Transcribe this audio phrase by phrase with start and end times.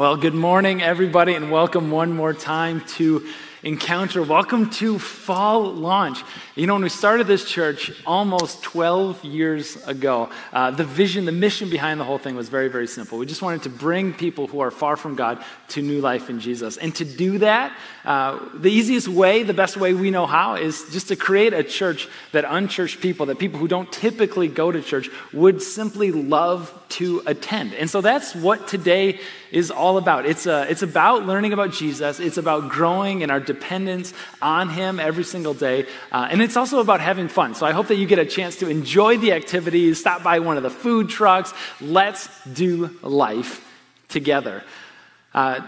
[0.00, 3.28] Well, good morning, everybody, and welcome one more time to
[3.62, 4.22] Encounter.
[4.22, 6.22] Welcome to Fall Launch.
[6.54, 11.32] You know, when we started this church almost 12 years ago, uh, the vision, the
[11.32, 13.18] mission behind the whole thing was very, very simple.
[13.18, 16.40] We just wanted to bring people who are far from God to new life in
[16.40, 16.78] Jesus.
[16.78, 17.76] And to do that,
[18.06, 21.62] uh, the easiest way, the best way we know how, is just to create a
[21.62, 26.74] church that unchurched people, that people who don't typically go to church, would simply love
[26.90, 27.74] to attend.
[27.74, 29.20] And so that's what today
[29.52, 30.26] is all about.
[30.26, 35.00] It's, uh, it's about learning about Jesus, it's about growing in our dependence on Him
[35.00, 37.54] every single day, uh, and it's also about having fun.
[37.54, 40.56] So I hope that you get a chance to enjoy the activities, stop by one
[40.56, 41.52] of the food trucks.
[41.80, 43.52] Let's do life
[44.08, 44.62] together.
[45.34, 45.60] Uh,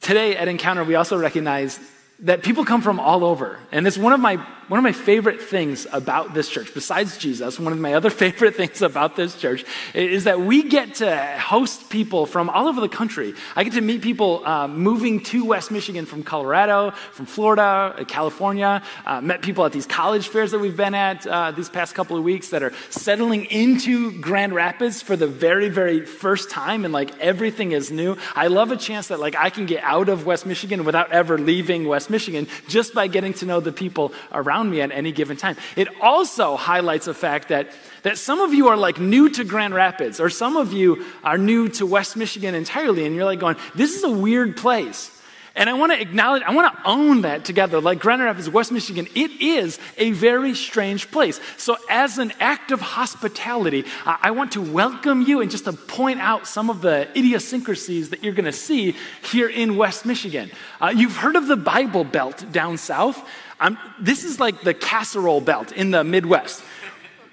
[0.00, 1.80] today at Encounter, we also recognize
[2.20, 3.58] that people come from all over.
[3.72, 7.58] And it's one of my one of my favorite things about this church, besides Jesus,
[7.58, 11.88] one of my other favorite things about this church is that we get to host
[11.88, 13.34] people from all over the country.
[13.56, 18.04] I get to meet people uh, moving to West Michigan from Colorado, from Florida, uh,
[18.04, 18.82] California.
[19.06, 22.18] Uh, met people at these college fairs that we've been at uh, these past couple
[22.18, 26.92] of weeks that are settling into Grand Rapids for the very, very first time, and
[26.92, 28.18] like everything is new.
[28.36, 31.38] I love a chance that like I can get out of West Michigan without ever
[31.38, 35.12] leaving West Michigan just by getting to know the people around around me at any
[35.12, 35.56] given time.
[35.76, 37.68] It also highlights the fact that,
[38.02, 41.38] that some of you are like new to Grand Rapids, or some of you are
[41.38, 45.14] new to West Michigan entirely, and you're like going, this is a weird place.
[45.54, 47.80] And I want to acknowledge, I want to own that together.
[47.80, 51.40] Like Grand Rapids, West Michigan, it is a very strange place.
[51.56, 56.20] So, as an act of hospitality, I want to welcome you and just to point
[56.20, 58.94] out some of the idiosyncrasies that you're going to see
[59.32, 60.52] here in West Michigan.
[60.80, 63.28] Uh, you've heard of the Bible Belt down south.
[63.60, 66.62] I'm, this is like the casserole belt in the Midwest.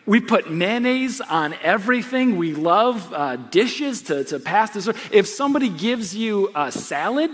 [0.06, 2.38] We put mayonnaise on everything.
[2.38, 4.96] We love uh, dishes to, to pass dessert.
[5.12, 7.32] If somebody gives you a salad,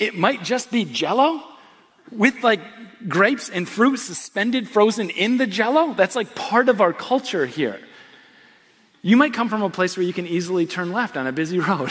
[0.00, 1.42] it might just be jello
[2.10, 2.60] with like
[3.08, 5.94] grapes and fruit suspended, frozen in the jello.
[5.94, 7.80] That's like part of our culture here.
[9.02, 11.58] You might come from a place where you can easily turn left on a busy
[11.60, 11.90] road.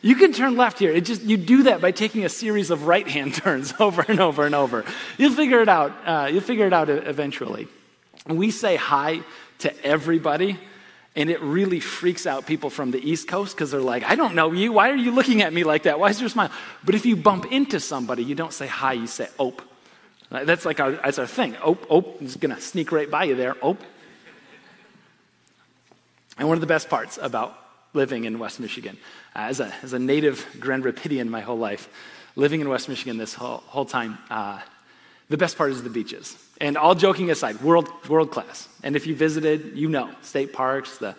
[0.00, 0.92] You can turn left here.
[0.92, 4.46] It just you do that by taking a series of right-hand turns over and over
[4.46, 4.84] and over.
[5.16, 5.92] You'll figure it out.
[6.06, 7.68] Uh, you'll figure it out eventually.
[8.26, 9.20] We say hi
[9.60, 10.58] to everybody,
[11.16, 14.34] and it really freaks out people from the East Coast because they're like, "I don't
[14.34, 14.72] know you.
[14.72, 15.98] Why are you looking at me like that?
[15.98, 16.50] Why is your smile?"
[16.84, 18.92] But if you bump into somebody, you don't say hi.
[18.92, 19.62] You say "ope."
[20.30, 21.56] That's like our that's our thing.
[21.62, 23.56] "Ope, ope." Is gonna sneak right by you there.
[23.62, 23.82] "Ope."
[26.36, 28.96] And one of the best parts about living in West Michigan.
[29.34, 31.88] Uh, as, a, as a native Grand Rapidian my whole life,
[32.36, 34.60] living in West Michigan this whole, whole time, uh,
[35.28, 36.36] the best part is the beaches.
[36.60, 38.68] And all joking aside, world, world class.
[38.82, 41.14] And if you visited, you know, state parks, the,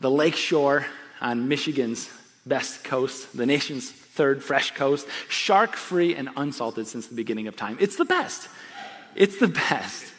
[0.00, 0.86] the lake shore
[1.20, 2.10] on Michigan's
[2.44, 7.56] best coast, the nation's third fresh coast, shark free and unsalted since the beginning of
[7.56, 7.76] time.
[7.80, 8.48] It's the best.
[9.14, 10.12] It's the best.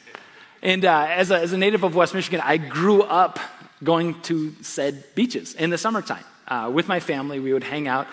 [0.61, 3.39] And uh, as, a, as a native of West Michigan, I grew up
[3.83, 6.23] going to said beaches in the summertime.
[6.47, 8.07] Uh, with my family, we would hang out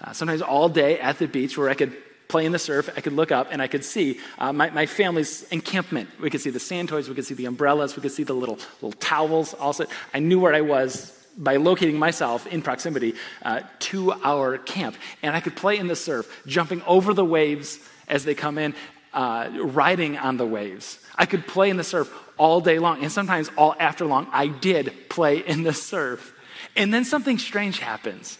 [0.00, 1.96] uh, sometimes all day at the beach where I could
[2.28, 4.86] play in the surf, I could look up and I could see uh, my, my,
[4.86, 6.08] family's encampment.
[6.20, 8.34] We could see the sand toys, we could see the umbrellas, we could see the
[8.34, 9.54] little, little towels.
[9.54, 14.96] Also, I knew where I was by locating myself in proximity uh, to our camp.
[15.22, 17.78] And I could play in the surf, jumping over the waves
[18.08, 18.74] as they come in,
[19.12, 20.98] uh, riding on the waves.
[21.16, 23.02] I could play in the surf all day long.
[23.02, 26.32] And sometimes all after long, I did play in the surf.
[26.76, 28.38] And then something strange happens.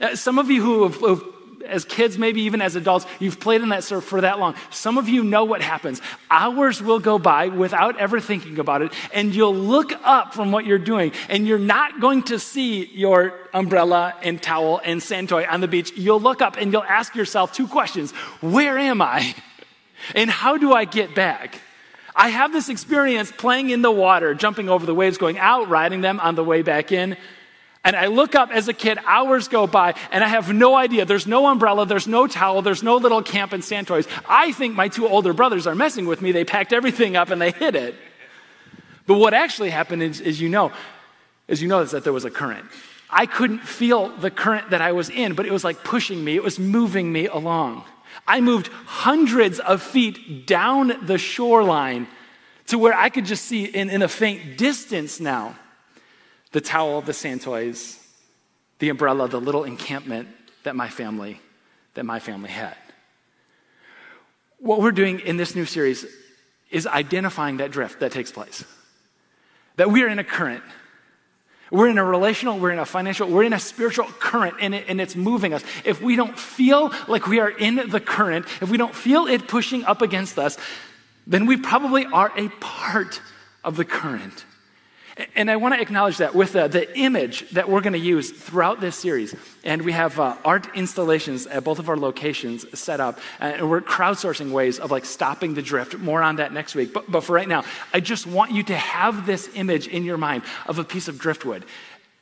[0.00, 1.34] Uh, some of you who have, who
[1.66, 4.54] as kids, maybe even as adults, you've played in that surf for that long.
[4.70, 6.00] Some of you know what happens.
[6.30, 10.64] Hours will go by without ever thinking about it, and you'll look up from what
[10.64, 15.46] you're doing, and you're not going to see your umbrella and towel and sand toy
[15.48, 15.92] on the beach.
[15.96, 19.34] You'll look up and you'll ask yourself two questions Where am I?
[20.14, 21.60] And how do I get back?
[22.18, 26.00] I have this experience playing in the water, jumping over the waves, going out, riding
[26.00, 27.16] them on the way back in.
[27.84, 31.04] And I look up as a kid, hours go by, and I have no idea.
[31.04, 34.08] There's no umbrella, there's no towel, there's no little camp and sand toys.
[34.28, 36.32] I think my two older brothers are messing with me.
[36.32, 37.94] They packed everything up and they hid it.
[39.06, 40.72] But what actually happened is, is you know,
[41.46, 42.66] is you know is that there was a current.
[43.08, 46.34] I couldn't feel the current that I was in, but it was like pushing me,
[46.34, 47.84] it was moving me along.
[48.28, 52.06] I moved hundreds of feet down the shoreline
[52.66, 55.56] to where I could just see in, in a faint distance now
[56.52, 57.98] the towel, the sand toys,
[58.78, 60.28] the umbrella, the little encampment
[60.62, 61.40] that my family
[61.94, 62.76] that my family had.
[64.58, 66.06] What we're doing in this new series
[66.70, 68.64] is identifying that drift that takes place.
[69.76, 70.62] That we are in a current
[71.70, 74.86] We're in a relational, we're in a financial, we're in a spiritual current and, it,
[74.88, 75.62] and it's moving us.
[75.84, 79.48] If we don't feel like we are in the current, if we don't feel it
[79.48, 80.56] pushing up against us,
[81.26, 83.20] then we probably are a part
[83.62, 84.44] of the current.
[85.34, 88.30] And I want to acknowledge that with uh, the image that we're going to use
[88.30, 89.34] throughout this series.
[89.64, 93.18] And we have uh, art installations at both of our locations set up.
[93.40, 95.98] And we're crowdsourcing ways of like stopping the drift.
[95.98, 96.92] More on that next week.
[96.92, 100.18] But, but for right now, I just want you to have this image in your
[100.18, 101.64] mind of a piece of driftwood.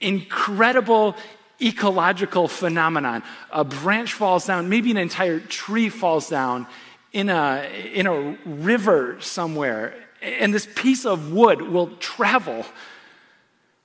[0.01, 1.17] Incredible
[1.61, 3.23] ecological phenomenon.
[3.51, 6.67] A branch falls down, maybe an entire tree falls down
[7.13, 12.65] in a, in a river somewhere and this piece of wood will travel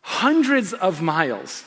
[0.02, 1.64] hundreds of miles.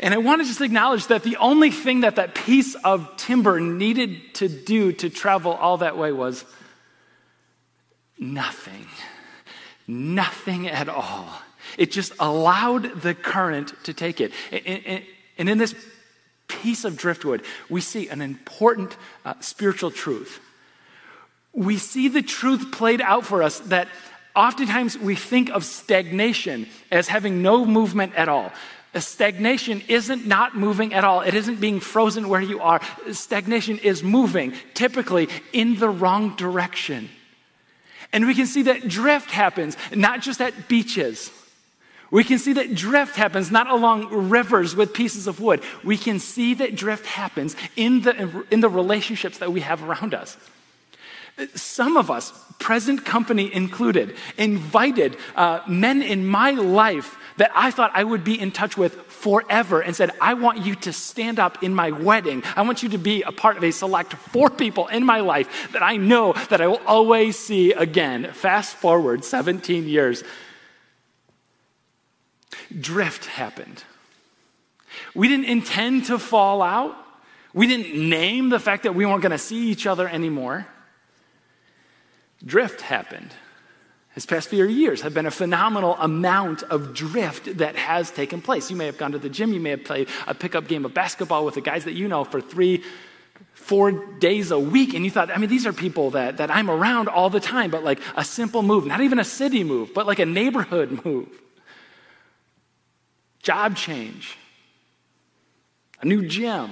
[0.00, 3.60] And I want to just acknowledge that the only thing that that piece of timber
[3.60, 6.44] needed to do to travel all that way was
[8.18, 8.86] nothing.
[9.86, 11.28] Nothing at all.
[11.76, 14.32] It just allowed the current to take it.
[15.38, 15.74] And in this
[16.48, 20.40] piece of driftwood, we see an important uh, spiritual truth
[21.54, 23.88] we see the truth played out for us that
[24.34, 28.52] oftentimes we think of stagnation as having no movement at all.
[28.92, 31.20] A stagnation isn't not moving at all.
[31.20, 32.80] It isn't being frozen where you are.
[33.10, 37.08] Stagnation is moving, typically in the wrong direction.
[38.12, 41.32] And we can see that drift happens, not just at beaches.
[42.12, 45.62] We can see that drift happens not along rivers with pieces of wood.
[45.82, 50.14] We can see that drift happens in the, in the relationships that we have around
[50.14, 50.36] us.
[51.54, 57.90] Some of us, present company included, invited uh, men in my life that I thought
[57.92, 61.62] I would be in touch with forever and said, I want you to stand up
[61.64, 62.44] in my wedding.
[62.54, 65.72] I want you to be a part of a select four people in my life
[65.72, 68.30] that I know that I will always see again.
[68.32, 70.22] Fast forward 17 years.
[72.78, 73.82] Drift happened.
[75.16, 76.96] We didn't intend to fall out.
[77.52, 80.68] We didn't name the fact that we weren't going to see each other anymore
[82.44, 83.32] drift happened.
[84.14, 88.70] This past few years have been a phenomenal amount of drift that has taken place.
[88.70, 90.94] You may have gone to the gym, you may have played a pickup game of
[90.94, 92.84] basketball with the guys that you know for three,
[93.54, 96.70] four days a week, and you thought, I mean, these are people that, that I'm
[96.70, 100.06] around all the time, but like a simple move, not even a city move, but
[100.06, 101.28] like a neighborhood move.
[103.42, 104.38] Job change,
[106.00, 106.70] a new gym,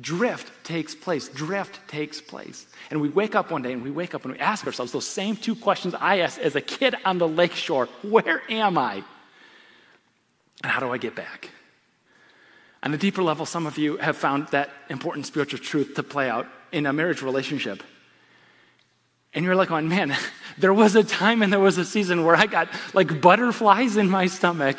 [0.00, 1.28] drift takes place.
[1.28, 2.66] Drift takes place.
[2.90, 5.06] And we wake up one day and we wake up and we ask ourselves those
[5.06, 9.02] same two questions I asked as a kid on the lakeshore Where am I?
[10.62, 11.50] And how do I get back?
[12.82, 16.28] On a deeper level, some of you have found that important spiritual truth to play
[16.28, 17.82] out in a marriage relationship.
[19.34, 20.16] And you're like, oh man,
[20.58, 24.10] there was a time and there was a season where I got like butterflies in
[24.10, 24.78] my stomach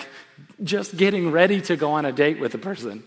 [0.63, 3.03] just getting ready to go on a date with a person.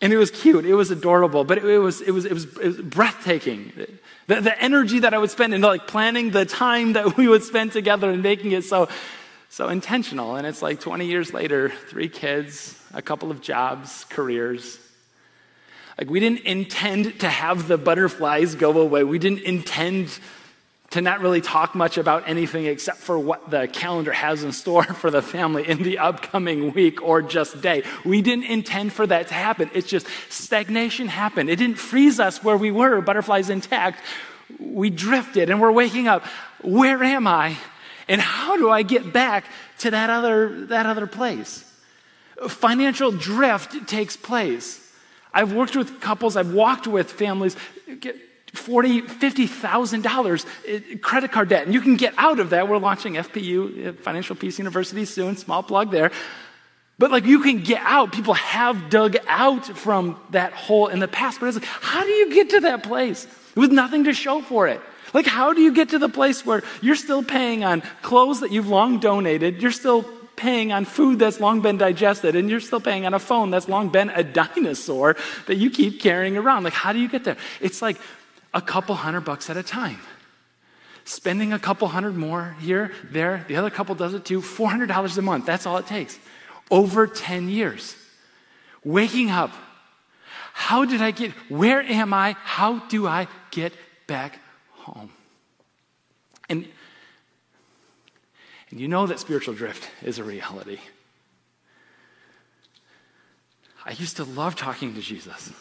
[0.00, 2.44] And it was cute, it was adorable, but it, it, was, it, was, it, was,
[2.44, 3.72] it was breathtaking.
[4.26, 7.42] The, the energy that I would spend in like planning the time that we would
[7.42, 8.88] spend together and making it so,
[9.48, 10.36] so intentional.
[10.36, 14.78] And it's like 20 years later, three kids, a couple of jobs, careers.
[15.98, 19.04] Like we didn't intend to have the butterflies go away.
[19.04, 20.18] We didn't intend
[20.94, 24.84] to not really talk much about anything except for what the calendar has in store
[25.02, 27.82] for the family in the upcoming week or just day.
[28.04, 29.72] We didn't intend for that to happen.
[29.74, 31.50] It's just stagnation happened.
[31.50, 34.04] It didn't freeze us where we were, butterflies intact.
[34.60, 36.24] We drifted and we're waking up.
[36.62, 37.56] Where am I?
[38.06, 39.46] And how do I get back
[39.78, 41.68] to that other, that other place?
[42.46, 44.80] Financial drift takes place.
[45.32, 47.56] I've worked with couples, I've walked with families.
[48.54, 52.50] Get, forty, fifty thousand dollars eh, credit card debt, and you can get out of
[52.50, 52.68] that.
[52.68, 55.36] We're launching FPU, Financial Peace University, soon.
[55.36, 56.10] Small plug there.
[56.98, 58.12] But like you can get out.
[58.12, 61.40] People have dug out from that hole in the past.
[61.40, 64.68] But it's like, how do you get to that place with nothing to show for
[64.68, 64.80] it?
[65.12, 68.50] Like, how do you get to the place where you're still paying on clothes that
[68.52, 69.62] you've long donated?
[69.62, 70.04] You're still
[70.36, 73.68] paying on food that's long been digested, and you're still paying on a phone that's
[73.68, 76.64] long been a dinosaur that you keep carrying around.
[76.64, 77.36] Like, how do you get there?
[77.60, 77.98] It's like
[78.54, 79.98] a couple hundred bucks at a time.
[81.04, 85.22] Spending a couple hundred more here, there, the other couple does it too, $400 a
[85.22, 85.44] month.
[85.44, 86.18] That's all it takes.
[86.70, 87.94] Over 10 years.
[88.84, 89.50] Waking up.
[90.54, 92.36] How did I get, where am I?
[92.44, 93.72] How do I get
[94.06, 94.38] back
[94.70, 95.10] home?
[96.48, 96.66] And,
[98.70, 100.78] and you know that spiritual drift is a reality.
[103.84, 105.52] I used to love talking to Jesus.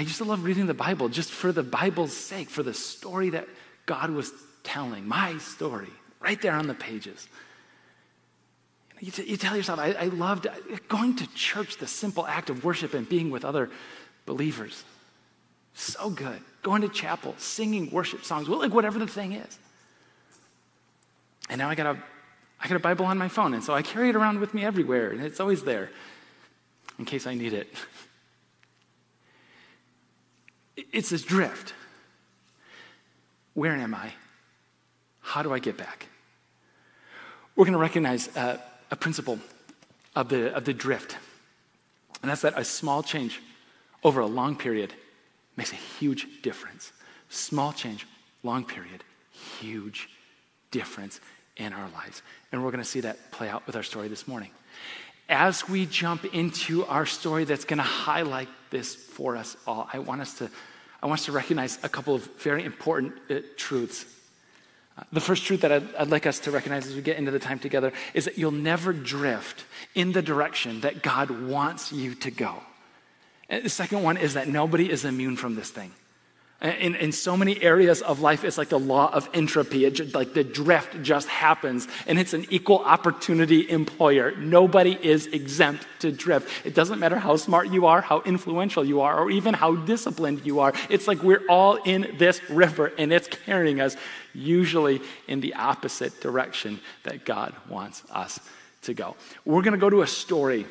[0.00, 3.28] I used to love reading the Bible just for the Bible's sake, for the story
[3.30, 3.46] that
[3.84, 5.90] God was telling, my story.
[6.20, 7.28] right there on the pages.
[8.98, 10.46] You, t- you tell yourself, I, I loved
[10.88, 13.68] going to church, the simple act of worship and being with other
[14.24, 14.84] believers.
[15.74, 16.40] So good.
[16.62, 19.58] Going to chapel, singing worship songs, like whatever the thing is.
[21.50, 22.02] And now I got a,
[22.58, 24.64] I got a Bible on my phone, and so I carry it around with me
[24.64, 25.90] everywhere, and it's always there
[26.98, 27.68] in case I need it.
[30.92, 31.74] It's this drift.
[33.54, 34.12] Where am I?
[35.20, 36.06] How do I get back?
[37.56, 38.58] We're going to recognize uh,
[38.90, 39.38] a principle
[40.16, 41.16] of the, of the drift,
[42.22, 43.40] and that's that a small change
[44.02, 44.94] over a long period
[45.56, 46.92] makes a huge difference.
[47.28, 48.06] Small change,
[48.42, 49.04] long period,
[49.60, 50.08] huge
[50.70, 51.20] difference
[51.56, 52.22] in our lives.
[52.50, 54.50] And we're going to see that play out with our story this morning.
[55.28, 60.00] As we jump into our story that's going to highlight this for us all, I
[60.00, 60.50] want us to,
[61.02, 64.04] I want us to recognize a couple of very important uh, truths.
[64.98, 67.30] Uh, the first truth that I'd, I'd like us to recognize as we get into
[67.30, 69.64] the time together is that you'll never drift
[69.94, 72.62] in the direction that God wants you to go.
[73.48, 75.92] And the second one is that nobody is immune from this thing.
[76.62, 79.86] In, in so many areas of life, it's like the law of entropy.
[79.86, 84.36] It just, like the drift just happens, and it's an equal opportunity employer.
[84.36, 86.66] Nobody is exempt to drift.
[86.66, 90.44] It doesn't matter how smart you are, how influential you are, or even how disciplined
[90.44, 90.74] you are.
[90.90, 93.96] It's like we're all in this river, and it's carrying us
[94.34, 98.38] usually in the opposite direction that God wants us
[98.82, 99.16] to go.
[99.46, 100.66] We're going to go to a story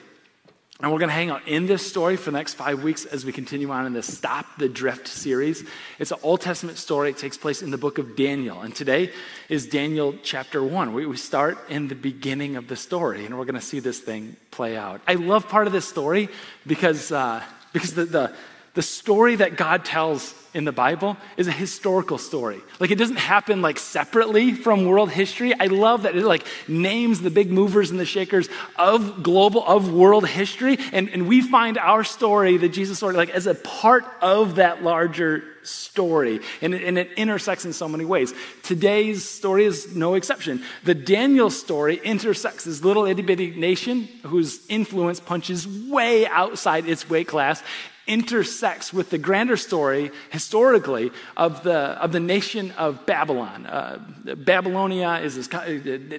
[0.82, 3.26] and we're going to hang out in this story for the next five weeks as
[3.26, 5.66] we continue on in this Stop the Drift series.
[6.00, 7.10] It's an Old Testament story.
[7.10, 8.62] It takes place in the book of Daniel.
[8.62, 9.12] And today
[9.50, 10.94] is Daniel chapter one.
[10.94, 14.00] We, we start in the beginning of the story, and we're going to see this
[14.00, 15.02] thing play out.
[15.06, 16.30] I love part of this story
[16.66, 17.44] because, uh,
[17.74, 18.34] because the, the,
[18.74, 22.62] the story that God tells in the Bible is a historical story.
[22.80, 25.54] Like it doesn't happen like separately from world history.
[25.54, 29.92] I love that it like names the big movers and the shakers of global, of
[29.92, 30.78] world history.
[30.92, 34.82] And, and we find our story, the Jesus story, like as a part of that
[34.84, 36.40] larger story.
[36.62, 38.34] And and it intersects in so many ways.
[38.64, 40.64] Today's story is no exception.
[40.84, 47.10] The Daniel story intersects this little itty bitty nation whose influence punches way outside its
[47.10, 47.62] weight class
[48.10, 53.68] intersects with the grander story historically of the, of the nation of Babylon.
[53.68, 54.00] Uh,
[54.36, 55.50] Babylonia is this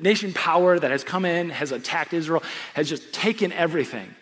[0.00, 2.42] nation power that has come in, has attacked Israel,
[2.74, 4.14] has just taken everything.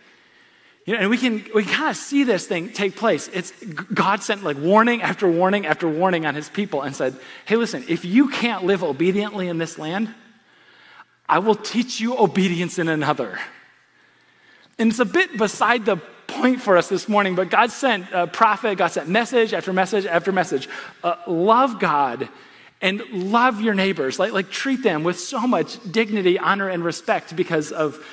[0.86, 3.28] You know, and we can we kind of see this thing take place.
[3.28, 3.52] It's
[3.92, 7.84] God sent like warning after warning after warning on his people and said, "Hey, listen,
[7.88, 10.08] if you can't live obediently in this land,
[11.28, 13.38] I will teach you obedience in another."
[14.78, 15.98] And it's a bit beside the
[16.40, 20.06] point for us this morning, but God sent a prophet, God sent message after message
[20.06, 20.68] after message.
[21.02, 22.28] Uh, love God
[22.80, 24.18] and love your neighbors.
[24.18, 28.04] Like, like treat them with so much dignity, honor, and respect because of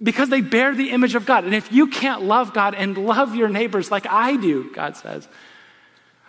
[0.00, 1.44] because they bear the image of God.
[1.44, 5.26] And if you can't love God and love your neighbors like I do, God says,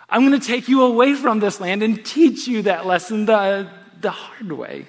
[0.08, 3.70] I'm going to take you away from this land and teach you that lesson the,
[4.00, 4.86] the hard way.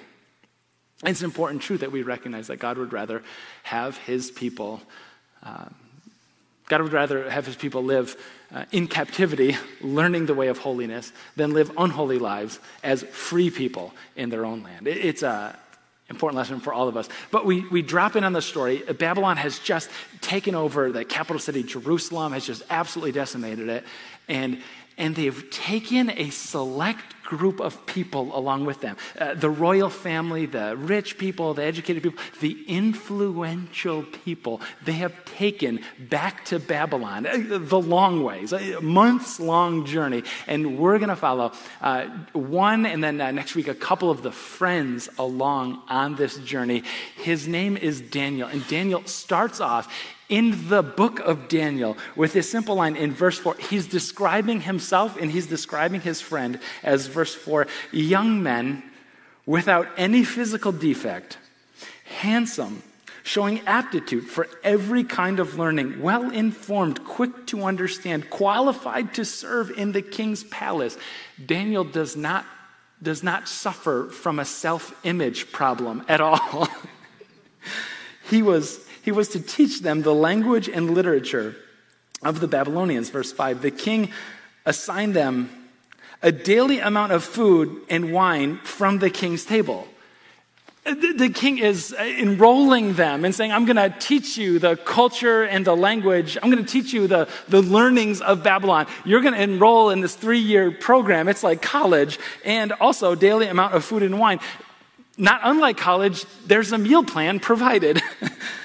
[1.04, 3.22] It's an important truth that we recognize that God would rather
[3.62, 4.82] have his people
[5.44, 5.74] um,
[6.70, 8.16] God would rather have his people live
[8.54, 13.92] uh, in captivity, learning the way of holiness, than live unholy lives as free people
[14.14, 14.86] in their own land.
[14.86, 15.56] It, it's an
[16.08, 17.08] important lesson for all of us.
[17.32, 18.84] But we, we drop in on the story.
[18.98, 23.84] Babylon has just taken over the capital city, Jerusalem, has just absolutely decimated it.
[24.28, 24.62] And,
[24.96, 30.46] and they've taken a select group of people along with them uh, the royal family,
[30.46, 37.26] the rich people, the educated people, the influential people they have taken back to Babylon,
[37.26, 40.22] uh, the long ways, a months long journey.
[40.46, 44.22] And we're going to follow uh, one and then uh, next week a couple of
[44.22, 46.82] the friends along on this journey.
[47.16, 49.88] His name is Daniel, and Daniel starts off
[50.30, 53.56] in the book of Daniel with this simple line in verse 4.
[53.68, 58.82] He's describing himself and he's describing his friend as verse 4 young men
[59.46, 61.38] without any physical defect,
[62.04, 62.82] handsome,
[63.22, 69.70] showing aptitude for every kind of learning, well informed, quick to understand, qualified to serve
[69.70, 70.96] in the king's palace.
[71.44, 72.46] Daniel does not,
[73.02, 76.68] does not suffer from a self image problem at all.
[78.30, 81.56] he was he was to teach them the language and literature
[82.22, 83.10] of the Babylonians.
[83.10, 84.10] Verse 5 The king
[84.66, 85.50] assigned them
[86.22, 89.86] a daily amount of food and wine from the king's table.
[90.84, 95.64] The, king is enrolling them and saying, I'm going to teach you the culture and
[95.64, 96.38] the language.
[96.42, 98.86] I'm going to teach you the, the learnings of Babylon.
[99.04, 101.28] You're going to enroll in this three year program.
[101.28, 104.40] It's like college, and also daily amount of food and wine.
[105.18, 108.00] not unlike college, there's a meal plan provided.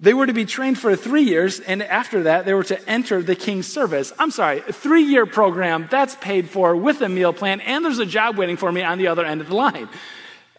[0.00, 3.22] they were to be trained for three years, and after that, they were to enter
[3.22, 4.12] the king's service.
[4.18, 7.98] I'm sorry, a three year program, that's paid for with a meal plan, and there's
[7.98, 9.88] a job waiting for me on the other end of the line.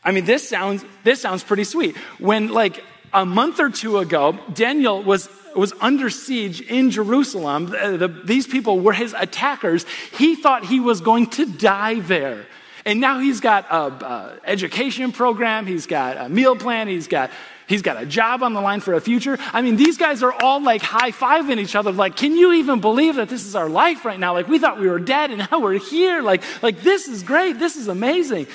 [0.03, 1.97] I mean, this sounds, this sounds pretty sweet.
[2.19, 2.83] When, like,
[3.13, 7.65] a month or two ago, Daniel was was under siege in Jerusalem.
[7.67, 9.85] The, the, these people were his attackers.
[10.13, 12.45] He thought he was going to die there.
[12.85, 17.29] And now he's got a, education program, he's got a meal plan, he's got
[17.71, 19.37] he's got a job on the line for a future.
[19.53, 22.81] I mean, these guys are all like high fiving each other, like, can you even
[22.81, 24.33] believe that this is our life right now?
[24.33, 26.21] Like, we thought we were dead and now we're here.
[26.21, 28.47] Like, like this is great, this is amazing.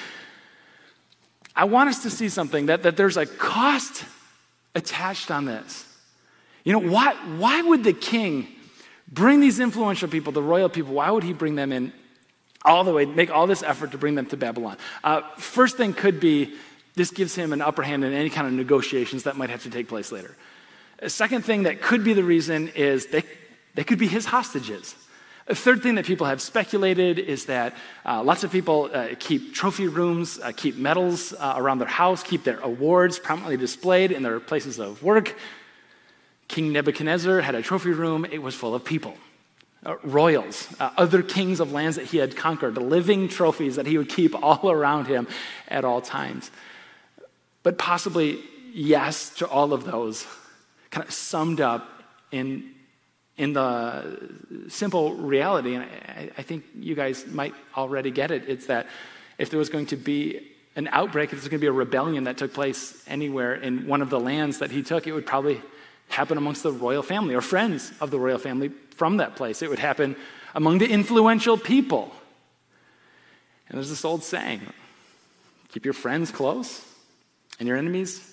[1.55, 4.05] I want us to see something that, that there's a cost
[4.75, 5.85] attached on this.
[6.65, 8.47] You know, why, why would the king
[9.09, 11.93] bring these influential people, the royal people, why would he bring them in
[12.65, 14.77] all the way, make all this effort to bring them to Babylon?
[15.03, 16.55] Uh, first thing could be
[16.97, 19.71] this gives him an upper hand in any kind of negotiations that might have to
[19.71, 20.35] take place later.
[20.99, 23.23] A second thing that could be the reason is they,
[23.75, 24.95] they could be his hostages.
[25.49, 29.55] A third thing that people have speculated is that uh, lots of people uh, keep
[29.55, 34.23] trophy rooms, uh, keep medals uh, around their house, keep their awards prominently displayed in
[34.25, 35.37] their places of work.
[36.49, 39.15] King Nebuchadnezzar had a trophy room, it was full of people.
[39.85, 43.99] Uh, royals, uh, other kings of lands that he had conquered, living trophies that he
[43.99, 45.29] would keep all around him
[45.69, 46.51] at all times.
[47.67, 48.39] But possibly,
[48.73, 50.25] yes to all of those,
[50.93, 51.91] kind of summed up
[52.31, 52.63] in,
[53.37, 54.31] in the
[54.69, 58.49] simple reality, and I, I think you guys might already get it.
[58.49, 58.87] It's that
[59.37, 61.73] if there was going to be an outbreak, if there was going to be a
[61.73, 65.27] rebellion that took place anywhere in one of the lands that he took, it would
[65.27, 65.61] probably
[66.07, 69.61] happen amongst the royal family or friends of the royal family from that place.
[69.61, 70.15] It would happen
[70.55, 72.15] among the influential people.
[73.69, 74.61] And there's this old saying
[75.71, 76.93] keep your friends close
[77.59, 78.33] and your enemies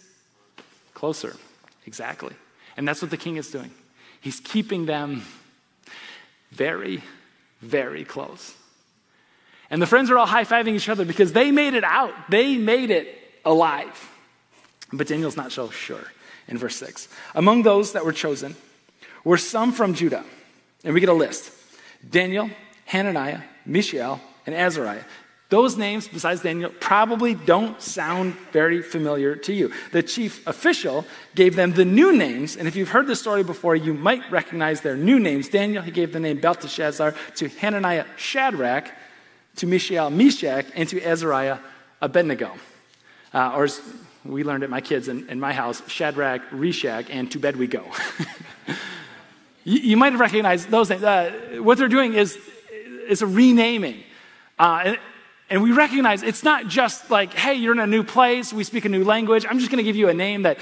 [0.93, 1.35] closer.
[1.85, 2.33] Exactly.
[2.77, 3.71] And that's what the king is doing.
[4.21, 5.23] He's keeping them
[6.51, 7.03] very,
[7.62, 8.55] very close.
[9.69, 12.13] And the friends are all high fiving each other because they made it out.
[12.29, 13.07] They made it
[13.43, 14.12] alive.
[14.91, 16.12] But Daniel's not so sure
[16.47, 17.07] in verse 6.
[17.36, 18.55] Among those that were chosen
[19.23, 20.23] were some from Judah.
[20.83, 21.51] And we get a list
[22.07, 22.49] Daniel,
[22.86, 25.03] Hananiah, Mishael, and Azariah.
[25.53, 29.71] Those names, besides Daniel, probably don't sound very familiar to you.
[29.91, 33.75] The chief official gave them the new names, and if you've heard the story before,
[33.75, 35.49] you might recognize their new names.
[35.49, 38.89] Daniel, he gave the name Belteshazzar, to Hananiah, Shadrach,
[39.57, 41.59] to Mishael, Meshach, and to Azariah,
[42.01, 42.51] Abednego.
[43.31, 43.67] Uh, or
[44.25, 47.67] we learned at my kids in, in my house, Shadrach, Meshach, and to bed we
[47.67, 47.85] go.
[49.65, 51.03] you, you, might have recognized those names.
[51.03, 52.39] Uh, what they're doing is,
[53.07, 54.03] is a renaming.
[54.57, 54.95] Uh,
[55.53, 58.85] and we recognize it's not just like, hey, you're in a new place, we speak
[58.85, 59.45] a new language.
[59.47, 60.57] I'm just going to give you a name that,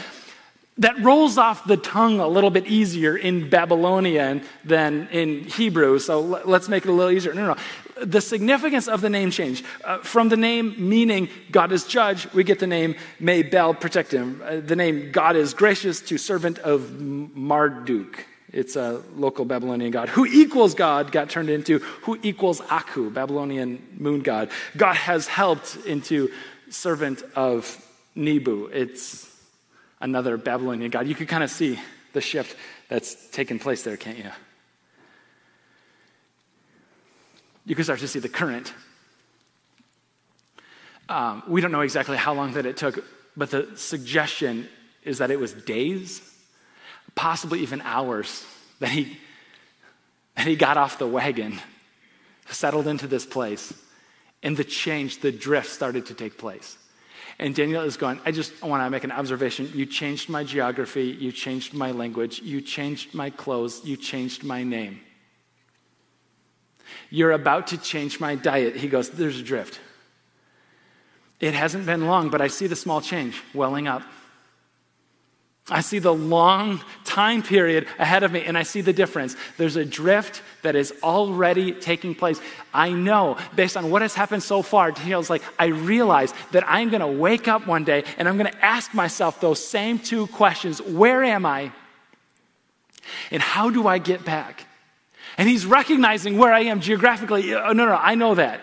[0.79, 5.97] that rolls off the tongue a little bit easier in Babylonian than in Hebrew.
[5.97, 7.33] So let's make it a little easier.
[7.33, 9.63] No, no, no the significance of the name change.
[9.85, 14.13] Uh, from the name meaning God is judge, we get the name May Bel protect
[14.13, 14.41] him.
[14.43, 18.25] Uh, the name God is gracious to servant of Marduk.
[18.51, 20.09] It's a local Babylonian god.
[20.09, 24.49] Who equals God got turned into who equals Aku, Babylonian moon god.
[24.75, 26.31] God has helped into
[26.69, 27.77] servant of
[28.15, 28.65] Nebu.
[28.73, 29.29] It's
[30.01, 31.07] another Babylonian god.
[31.07, 31.79] You can kind of see
[32.13, 32.57] the shift
[32.89, 34.31] that's taken place there, can't you?
[37.65, 38.73] you can start to see the current.
[41.09, 43.03] Um, we don't know exactly how long that it took,
[43.35, 44.67] but the suggestion
[45.03, 46.21] is that it was days,
[47.15, 48.45] possibly even hours,
[48.79, 49.17] that he,
[50.35, 51.59] that he got off the wagon,
[52.49, 53.73] settled into this place,
[54.43, 56.77] and the change, the drift started to take place.
[57.39, 59.71] And Daniel is going, I just want to make an observation.
[59.73, 64.63] You changed my geography, you changed my language, you changed my clothes, you changed my
[64.63, 64.99] name.
[67.09, 68.75] You're about to change my diet.
[68.75, 69.79] He goes, There's a drift.
[71.39, 74.03] It hasn't been long, but I see the small change welling up.
[75.69, 79.35] I see the long time period ahead of me, and I see the difference.
[79.57, 82.41] There's a drift that is already taking place.
[82.73, 86.89] I know, based on what has happened so far, Daniel's like, I realize that I'm
[86.89, 90.27] going to wake up one day and I'm going to ask myself those same two
[90.27, 91.71] questions Where am I?
[93.29, 94.65] And how do I get back?
[95.37, 97.53] And he's recognizing where I am geographically.
[97.53, 98.61] Oh, no, no, I know that.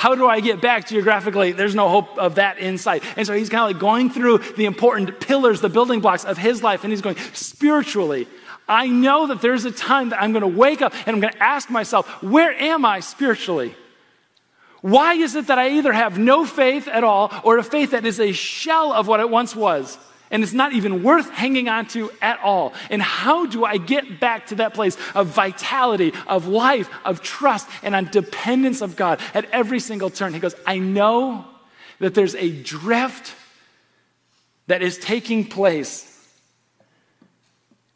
[0.00, 1.52] How do I get back geographically?
[1.52, 3.04] There's no hope of that insight.
[3.18, 6.38] And so he's kind of like going through the important pillars, the building blocks of
[6.38, 8.26] his life, and he's going, spiritually,
[8.66, 11.34] I know that there's a time that I'm going to wake up and I'm going
[11.34, 13.74] to ask myself, where am I spiritually?
[14.80, 18.06] Why is it that I either have no faith at all or a faith that
[18.06, 19.98] is a shell of what it once was?
[20.30, 22.72] And it's not even worth hanging on to at all.
[22.88, 27.68] And how do I get back to that place of vitality, of life, of trust,
[27.82, 30.32] and on dependence of God at every single turn?
[30.32, 31.44] He goes, I know
[31.98, 33.34] that there's a drift
[34.68, 36.06] that is taking place.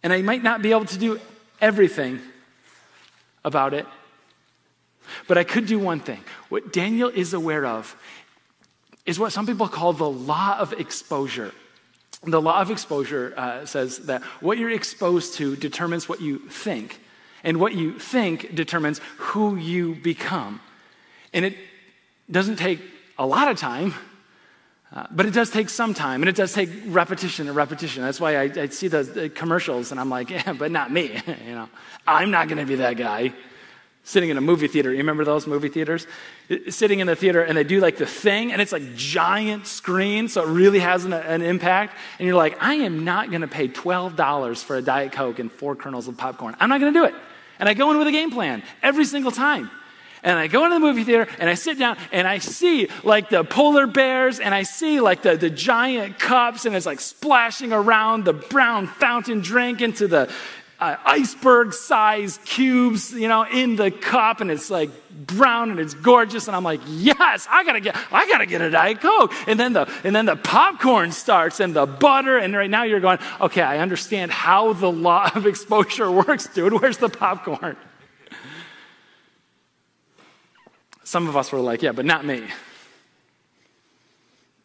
[0.03, 1.21] And I might not be able to do
[1.61, 2.21] everything
[3.45, 3.87] about it,
[5.29, 6.23] but I could do one thing.
[6.49, 7.97] What Daniel is aware of
[9.07, 11.53] is what some people call the law of exposure.
[12.27, 17.01] The law of exposure uh, says that what you're exposed to determines what you think,
[17.43, 20.61] and what you think determines who you become.
[21.33, 21.57] And it
[22.31, 22.81] doesn't take
[23.19, 23.95] a lot of time,
[24.95, 28.03] uh, but it does take some time, and it does take repetition and repetition.
[28.03, 31.21] That's why I, I see the, the, commercials, and I'm like, yeah, but not me.
[31.47, 31.69] you know,
[32.07, 33.33] I'm not going to be that guy
[34.05, 34.91] sitting in a movie theater.
[34.91, 36.07] You remember those movie theaters?
[36.69, 40.29] Sitting in the theater and they do like the thing and it's like giant screen,
[40.29, 41.97] so it really has an, an impact.
[42.19, 45.51] And you're like, I am not going to pay $12 for a Diet Coke and
[45.51, 46.55] four kernels of popcorn.
[46.61, 47.15] I'm not going to do it.
[47.59, 49.71] And I go in with a game plan every single time.
[50.23, 53.29] And I go into the movie theater and I sit down and I see like
[53.29, 57.75] the polar bears and I see like the, the giant cups and it's like splashing
[57.75, 60.33] around the brown fountain drink into the
[60.81, 64.91] uh, iceberg sized cubes, you know, in the cup, and it's like
[65.27, 66.47] brown and it's gorgeous.
[66.47, 69.33] And I'm like, yes, I gotta get, I gotta get a diet coke.
[69.47, 72.37] And then the, and then the popcorn starts and the butter.
[72.37, 76.81] And right now you're going, okay, I understand how the law of exposure works, dude.
[76.81, 77.77] Where's the popcorn?
[81.05, 82.43] Some of us were like, yeah, but not me.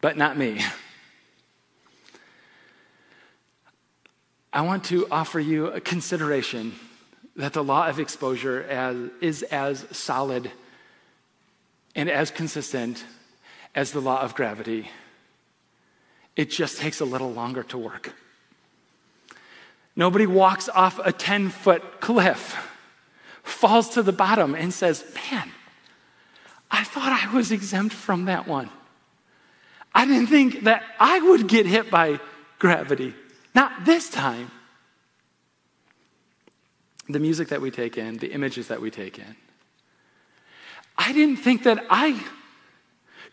[0.02, 0.62] But not me.
[4.60, 6.74] I want to offer you a consideration
[7.38, 10.52] that the law of exposure as, is as solid
[11.96, 13.06] and as consistent
[13.74, 14.90] as the law of gravity.
[16.36, 18.14] It just takes a little longer to work.
[19.96, 22.58] Nobody walks off a 10 foot cliff,
[23.44, 25.52] falls to the bottom, and says, Man,
[26.70, 28.70] I thought I was exempt from that one.
[29.96, 32.20] I didn't think that I would get hit by
[32.60, 33.16] gravity.
[33.56, 34.52] Not this time.
[37.08, 39.36] The music that we take in, the images that we take in.
[40.98, 42.22] I didn't think that I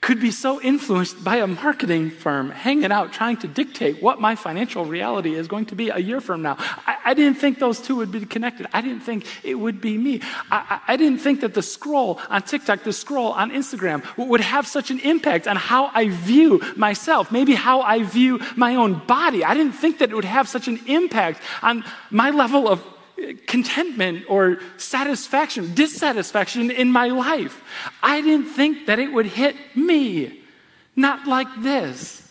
[0.00, 4.36] could be so influenced by a marketing firm hanging out trying to dictate what my
[4.36, 6.56] financial reality is going to be a year from now.
[6.86, 8.66] I, I didn't think those two would be connected.
[8.72, 10.20] I didn't think it would be me.
[10.50, 14.40] I, I, I didn't think that the scroll on TikTok, the scroll on Instagram would
[14.40, 19.04] have such an impact on how I view myself, maybe how I view my own
[19.06, 19.44] body.
[19.44, 22.82] I didn't think that it would have such an impact on my level of
[23.46, 27.62] contentment or satisfaction, dissatisfaction in my life.
[28.02, 30.42] I didn't think that it would hit me.
[30.94, 32.22] Not like this.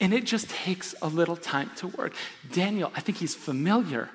[0.00, 2.14] And it just takes a little time to work.
[2.52, 4.10] Daniel, I think he's familiar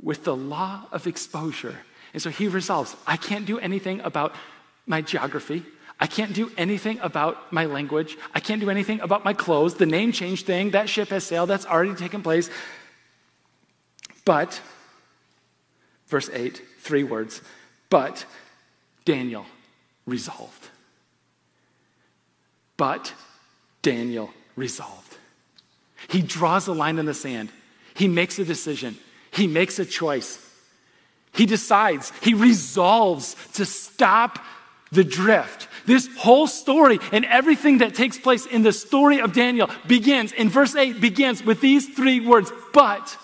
[0.00, 1.76] with the law of exposure.
[2.12, 4.34] And so he resolves I can't do anything about
[4.86, 5.64] my geography.
[5.98, 8.18] I can't do anything about my language.
[8.34, 9.74] I can't do anything about my clothes.
[9.74, 12.50] The name change thing, that ship has sailed, that's already taken place.
[14.26, 14.60] But,
[16.08, 17.40] verse 8, three words,
[17.88, 18.26] but
[19.06, 19.46] Daniel
[20.04, 20.68] resolved.
[22.76, 23.14] But
[23.80, 25.16] Daniel resolved.
[26.08, 27.50] He draws a line in the sand.
[27.94, 28.98] He makes a decision.
[29.30, 30.44] He makes a choice.
[31.32, 32.12] He decides.
[32.20, 34.40] He resolves to stop
[34.90, 35.68] the drift.
[35.86, 40.48] This whole story and everything that takes place in the story of Daniel begins, in
[40.48, 43.16] verse 8, begins with these three words, but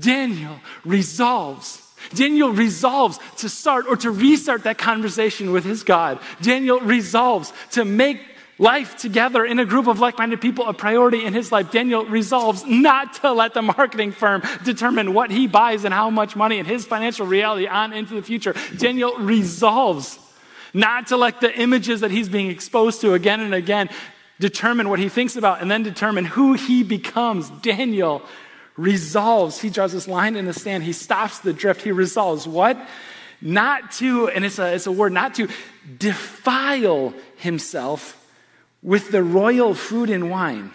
[0.00, 1.82] Daniel resolves.
[2.14, 6.20] Daniel resolves to start or to restart that conversation with his God.
[6.40, 8.20] Daniel resolves to make
[8.58, 11.70] life together in a group of like minded people a priority in his life.
[11.70, 16.36] Daniel resolves not to let the marketing firm determine what he buys and how much
[16.36, 18.54] money and his financial reality on into the future.
[18.78, 20.18] Daniel resolves
[20.72, 23.88] not to let the images that he's being exposed to again and again
[24.38, 27.50] determine what he thinks about and then determine who he becomes.
[27.62, 28.22] Daniel
[28.76, 32.76] resolves, he draws this line in the sand, he stops the drift, he resolves what?
[33.40, 35.48] Not to, and it's a, it's a word, not to
[35.98, 38.22] defile himself
[38.82, 40.72] with the royal food and wine.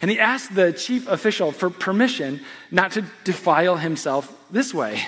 [0.00, 5.02] And he asked the chief official for permission not to defile himself this way.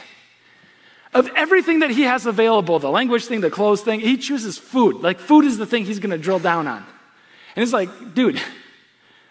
[1.14, 4.96] Of everything that he has available, the language thing, the clothes thing, he chooses food.
[4.96, 6.84] Like, food is the thing he's going to drill down on.
[7.54, 8.40] And it's like, dude,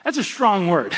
[0.04, 0.96] that's a strong word.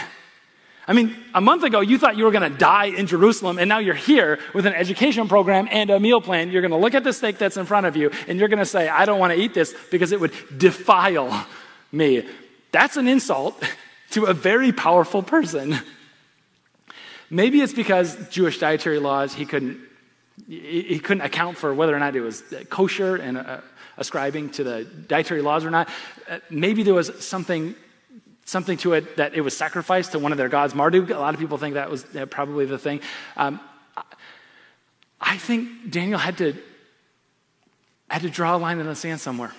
[0.89, 3.67] I mean, a month ago, you thought you were going to die in Jerusalem, and
[3.67, 6.50] now you're here with an education program and a meal plan.
[6.50, 8.60] You're going to look at the steak that's in front of you, and you're going
[8.60, 11.45] to say, I don't want to eat this because it would defile
[11.91, 12.26] me.
[12.71, 13.62] That's an insult
[14.12, 15.78] to a very powerful person.
[17.30, 19.82] Maybe it's because Jewish dietary laws, he couldn't,
[20.47, 23.60] he couldn't account for whether or not it was kosher and uh,
[23.97, 25.89] ascribing to the dietary laws or not.
[26.30, 27.76] Uh, maybe there was something
[28.48, 31.10] something to it that it was sacrificed to one of their gods, Marduk.
[31.10, 33.02] A lot of people think that was uh, probably the thing.
[33.36, 33.60] Um,
[35.20, 36.56] I think Daniel had to
[38.10, 39.52] had to draw a line in the sand somewhere.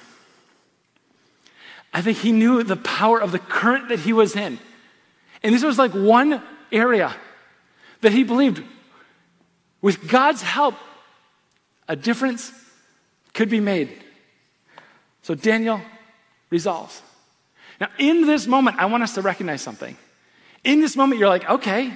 [1.92, 4.59] I think he knew the power of the current that he was in.
[5.42, 7.14] And this was like one area
[8.01, 8.62] that he believed
[9.83, 10.74] with God's help,
[11.87, 12.53] a difference
[13.35, 14.03] could be made.
[15.22, 15.81] So Daniel
[16.48, 17.03] resolves.
[17.80, 19.96] Now, in this moment, I want us to recognize something.
[20.64, 21.92] In this moment, you're like, okay,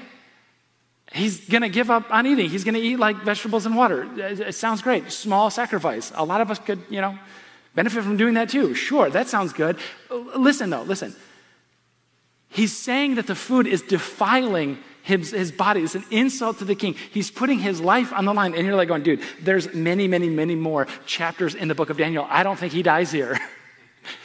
[1.12, 2.48] he's going to give up on eating.
[2.48, 4.08] He's going to eat like vegetables and water.
[4.16, 5.10] It sounds great.
[5.10, 6.12] Small sacrifice.
[6.14, 7.18] A lot of us could, you know,
[7.74, 8.74] benefit from doing that too.
[8.74, 9.78] Sure, that sounds good.
[10.36, 11.14] Listen, though, listen.
[12.48, 15.82] He's saying that the food is defiling his, his body.
[15.82, 16.94] It's an insult to the king.
[17.10, 18.54] He's putting his life on the line.
[18.54, 21.96] And you're like going, dude, there's many, many, many more chapters in the book of
[21.96, 22.26] Daniel.
[22.28, 23.38] I don't think he dies here.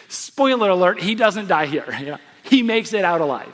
[0.07, 1.85] Spoiler alert, he doesn't die here.
[1.99, 3.53] You know, he makes it out alive.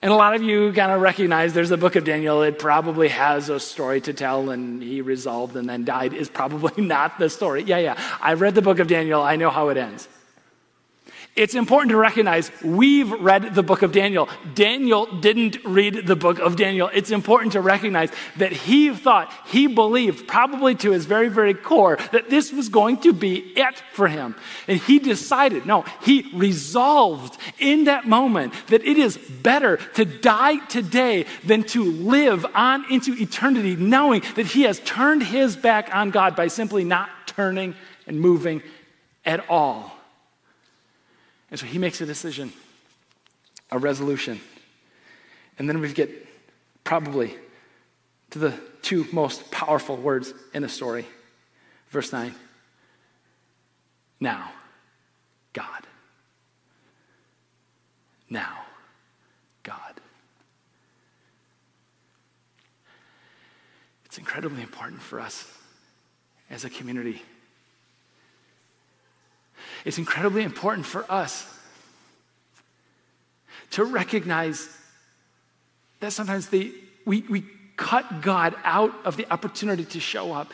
[0.00, 2.42] And a lot of you kind of recognize there's a book of Daniel.
[2.42, 6.82] It probably has a story to tell, and he resolved and then died, is probably
[6.82, 7.62] not the story.
[7.62, 8.16] Yeah, yeah.
[8.20, 9.22] I've read the book of Daniel.
[9.22, 10.08] I know how it ends.
[11.34, 14.28] It's important to recognize we've read the book of Daniel.
[14.54, 16.90] Daniel didn't read the book of Daniel.
[16.92, 21.96] It's important to recognize that he thought, he believed, probably to his very, very core,
[22.12, 24.36] that this was going to be it for him.
[24.68, 30.58] And he decided, no, he resolved in that moment that it is better to die
[30.66, 36.10] today than to live on into eternity, knowing that he has turned his back on
[36.10, 37.74] God by simply not turning
[38.06, 38.62] and moving
[39.24, 39.91] at all.
[41.52, 42.50] And so he makes a decision,
[43.70, 44.40] a resolution.
[45.58, 46.26] And then we get
[46.82, 47.36] probably
[48.30, 51.04] to the two most powerful words in the story.
[51.90, 52.34] Verse 9
[54.18, 54.50] Now,
[55.52, 55.86] God.
[58.30, 58.62] Now,
[59.62, 60.00] God.
[64.06, 65.46] It's incredibly important for us
[66.48, 67.20] as a community
[69.84, 71.46] it's incredibly important for us
[73.72, 74.68] to recognize
[76.00, 77.44] that sometimes we, we
[77.76, 80.52] cut God out of the opportunity to show up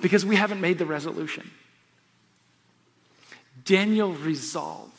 [0.00, 1.50] because we haven't made the resolution.
[3.64, 4.92] Daniel resolved.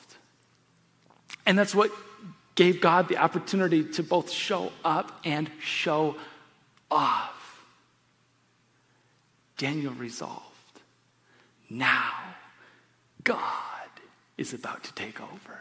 [1.46, 1.92] And that's what
[2.56, 6.18] gave God the opportunity to both show up and show
[6.92, 7.64] off.
[9.58, 10.44] Daniel resolved.
[11.70, 12.27] Now
[13.28, 13.92] God
[14.38, 15.60] is about to take over.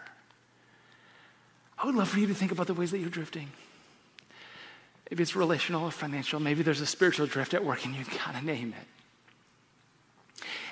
[1.76, 3.50] I would love for you to think about the ways that you're drifting.
[5.11, 6.38] Maybe it's relational or financial.
[6.38, 8.95] Maybe there's a spiritual drift at work and you gotta name it.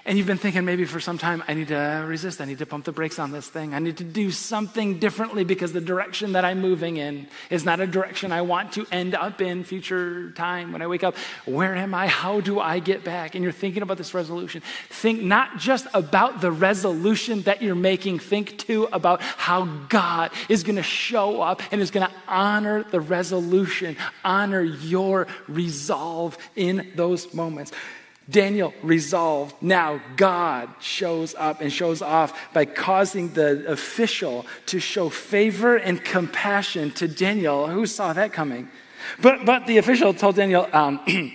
[0.07, 2.43] And you've been thinking maybe for some time, I need to resist.
[2.43, 3.73] I need to pump the brakes on this thing.
[3.73, 7.81] I need to do something differently because the direction that I'm moving in is not
[7.81, 11.17] a direction I want to end up in future time when I wake up.
[11.47, 12.09] Where am I?
[12.09, 13.35] How do I get back?
[13.35, 14.62] And you're thinking about this resolution.
[14.90, 20.64] Think not just about the resolution that you're making, think too about how God is
[20.64, 26.93] going to show up and is going to honor the resolution, honor your resolve in
[26.95, 27.73] those moments.
[28.28, 29.54] Daniel resolved.
[29.60, 36.02] Now God shows up and shows off by causing the official to show favor and
[36.02, 37.66] compassion to Daniel.
[37.66, 38.68] Who saw that coming?
[39.20, 41.00] But, but the official told Daniel, um,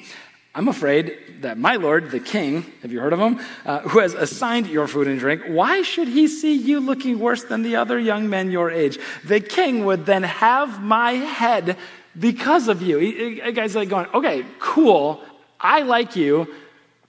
[0.55, 4.15] I'm afraid that my lord, the king, have you heard of him, uh, who has
[4.15, 7.99] assigned your food and drink, why should he see you looking worse than the other
[7.99, 8.97] young men your age?
[9.23, 11.77] The king would then have my head
[12.17, 13.51] because of you.
[13.53, 15.23] Guy's like going, okay, cool.
[15.59, 16.47] I like you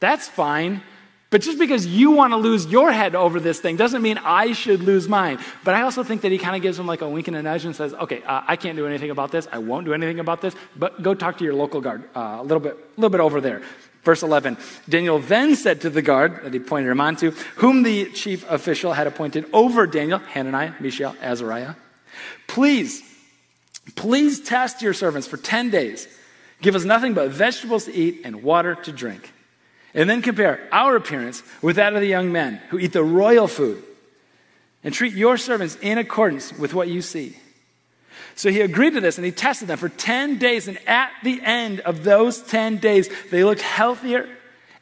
[0.01, 0.83] that's fine.
[1.31, 4.53] But just because you want to lose your head over this thing doesn't mean I
[4.53, 5.39] should lose mine.
[5.63, 7.43] But I also think that he kind of gives him like a wink and a
[7.43, 9.47] nudge and says, okay, uh, I can't do anything about this.
[9.53, 10.57] I won't do anything about this.
[10.77, 13.41] But go talk to your local guard uh, a little bit, a little bit over
[13.41, 13.63] there.
[14.03, 14.57] Verse 11
[14.89, 18.45] Daniel then said to the guard that he pointed him on to, whom the chief
[18.51, 21.75] official had appointed over Daniel, Hananiah, Mishael, Azariah,
[22.49, 23.03] please,
[23.95, 26.09] please test your servants for 10 days.
[26.61, 29.33] Give us nothing but vegetables to eat and water to drink.
[29.95, 33.49] And then compare our appearance with that of the young men who eat the royal
[33.49, 33.83] food
[34.85, 37.37] and treat your servants in accordance with what you see.
[38.37, 40.69] So he agreed to this and he tested them for 10 days.
[40.69, 44.29] And at the end of those 10 days, they looked healthier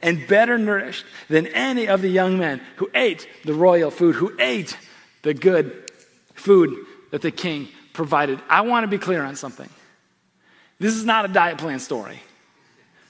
[0.00, 4.32] and better nourished than any of the young men who ate the royal food, who
[4.38, 4.78] ate
[5.22, 5.90] the good
[6.34, 6.76] food
[7.10, 8.40] that the king provided.
[8.48, 9.68] I want to be clear on something.
[10.78, 12.20] This is not a diet plan story.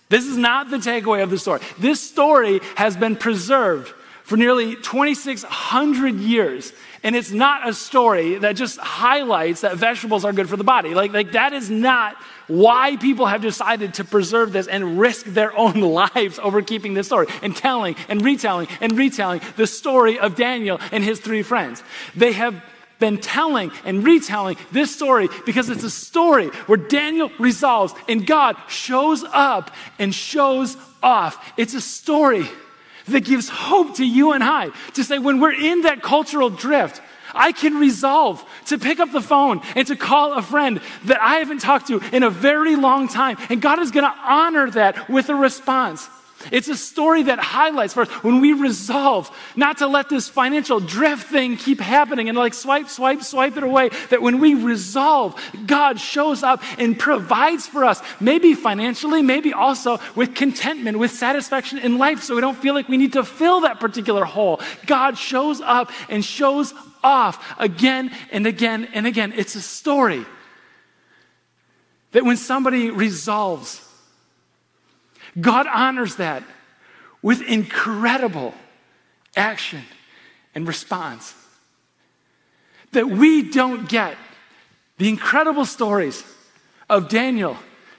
[0.09, 1.61] This is not the takeaway of the story.
[1.79, 3.92] This story has been preserved
[4.29, 6.73] for nearly 2,600 years.
[7.03, 10.94] And it's not a story that just highlights that vegetables are good for the body.
[10.94, 12.14] Like, like that is not
[12.47, 17.07] why people have decided to preserve this and risk their own lives over keeping this
[17.07, 21.83] story and telling and retelling and retelling the story of Daniel and his three friends.
[22.14, 22.62] They have
[22.99, 28.57] been telling and retelling this story because it's a story where Daniel resolves and God
[28.69, 31.53] shows up and shows off.
[31.57, 32.47] It's a story
[33.07, 37.01] that gives hope to you and I to say when we're in that cultural drift,
[37.35, 41.37] I can resolve to pick up the phone and to call a friend that I
[41.37, 43.37] haven't talked to in a very long time.
[43.51, 46.09] And God is going to honor that with a response.
[46.53, 50.79] It's a story that highlights for us when we resolve not to let this financial
[50.79, 53.90] drift thing keep happening and like swipe, swipe, swipe it away.
[54.11, 59.98] That when we resolve, God shows up and provides for us, maybe financially, maybe also
[60.14, 63.62] with contentment, with satisfaction in life, so we don't feel like we need to fill
[63.62, 64.61] that particular hole.
[64.87, 66.72] God shows up and shows
[67.03, 69.33] off again and again and again.
[69.35, 70.24] It's a story
[72.12, 73.88] that when somebody resolves,
[75.40, 76.42] God honors that
[77.22, 78.55] with incredible
[79.37, 79.83] action
[80.55, 81.35] and response.
[82.92, 84.16] That we don't get
[84.96, 86.24] the incredible stories
[86.88, 87.57] of Daniel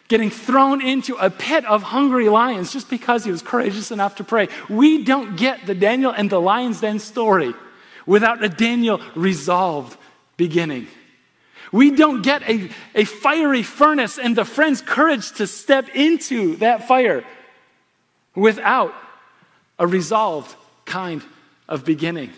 [0.08, 4.23] getting thrown into a pit of hungry lions just because he was courageous enough to
[4.23, 4.47] pray.
[4.67, 7.54] We don't get the Daniel and the lion's den story
[8.08, 9.97] without a Daniel resolved
[10.36, 10.88] beginning.
[11.72, 16.88] We don't get a, a fiery furnace and the friend's courage to step into that
[16.88, 17.24] fire
[18.36, 18.94] without
[19.78, 20.56] a resolved
[20.86, 21.24] kind
[21.68, 22.32] of beginning.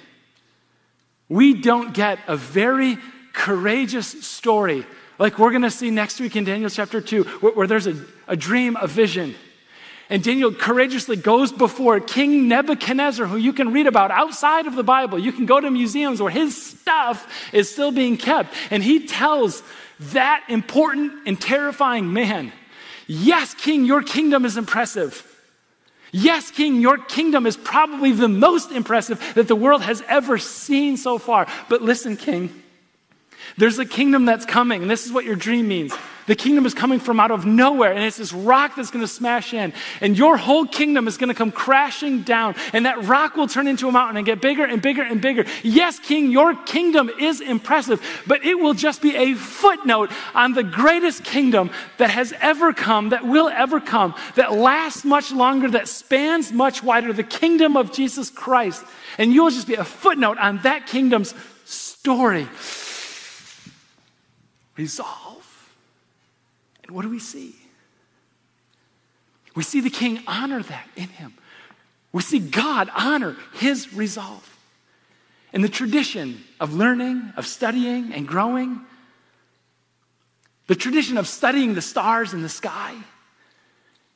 [1.29, 2.97] We don't get a very
[3.33, 4.85] courageous story
[5.21, 7.95] like we're going to see next week in Daniel chapter 2, where, where there's a,
[8.27, 9.35] a dream, a vision.
[10.11, 14.83] And Daniel courageously goes before King Nebuchadnezzar, who you can read about outside of the
[14.83, 15.17] Bible.
[15.17, 18.53] You can go to museums where his stuff is still being kept.
[18.71, 19.63] And he tells
[20.11, 22.51] that important and terrifying man,
[23.07, 25.25] Yes, King, your kingdom is impressive.
[26.11, 30.97] Yes, King, your kingdom is probably the most impressive that the world has ever seen
[30.97, 31.47] so far.
[31.69, 32.60] But listen, King,
[33.57, 35.93] there's a kingdom that's coming, and this is what your dream means.
[36.27, 39.07] The kingdom is coming from out of nowhere, and it's this rock that's going to
[39.07, 43.35] smash in, and your whole kingdom is going to come crashing down, and that rock
[43.35, 45.45] will turn into a mountain and get bigger and bigger and bigger.
[45.63, 50.63] Yes, king, your kingdom is impressive, but it will just be a footnote on the
[50.63, 55.87] greatest kingdom that has ever come, that will ever come, that lasts much longer, that
[55.87, 58.83] spans much wider, the kingdom of Jesus Christ.
[59.17, 61.33] And you'll just be a footnote on that kingdom's
[61.65, 62.47] story.
[64.77, 65.75] Resolve
[66.83, 67.55] And what do we see?
[69.55, 71.33] We see the king honor that in him.
[72.13, 74.47] We see God honor his resolve.
[75.53, 78.81] In the tradition of learning, of studying, and growing,
[80.67, 82.95] the tradition of studying the stars in the sky,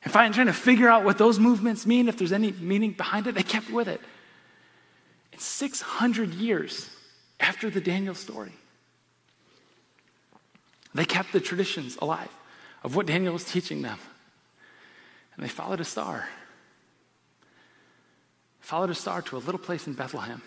[0.02, 3.34] and trying to figure out what those movements mean, if there's any meaning behind it,
[3.34, 4.00] they kept with it.
[5.32, 6.88] In 600 years
[7.40, 8.52] after the Daniel story,
[10.98, 12.30] they kept the traditions alive
[12.82, 13.98] of what Daniel was teaching them.
[15.34, 16.28] And they followed a star.
[18.60, 20.42] Followed a star to a little place in Bethlehem,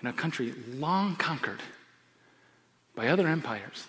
[0.00, 1.60] in a country long conquered
[2.94, 3.86] by other empires,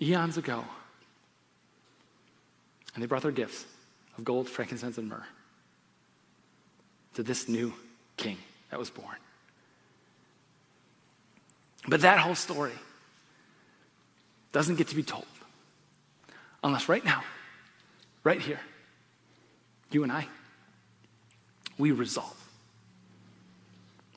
[0.00, 0.64] eons ago.
[2.94, 3.64] And they brought their gifts
[4.16, 5.26] of gold, frankincense, and myrrh
[7.14, 7.72] to this new
[8.16, 8.38] king
[8.70, 9.16] that was born.
[11.88, 12.72] But that whole story
[14.56, 15.26] doesn't get to be told
[16.64, 17.22] Unless right now,
[18.24, 18.58] right here,
[19.92, 20.26] you and I,
[21.76, 22.42] we resolve.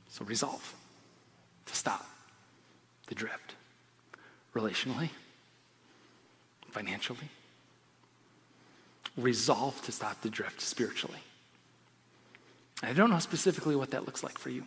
[0.08, 0.74] So resolve
[1.66, 2.08] to stop
[3.08, 3.54] the drift
[4.56, 5.10] relationally,
[6.72, 7.30] financially.
[9.18, 11.20] Resolve to stop the drift spiritually.
[12.82, 14.64] I don't know specifically what that looks like for you.